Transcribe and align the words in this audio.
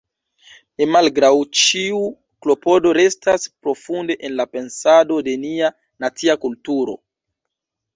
Mi 0.79 0.87
malgraŭ 0.95 1.29
ĉiu 1.59 1.99
klopodo 2.47 2.95
restas 3.01 3.47
profunde 3.67 4.19
en 4.27 4.37
la 4.43 4.51
pensado 4.57 5.23
de 5.31 5.41
nia 5.47 5.75
nacia 6.07 6.43
kulturo. 6.45 7.03